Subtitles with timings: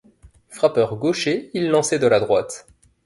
[0.49, 2.65] Frappeur gaucher, il lançait de la droite.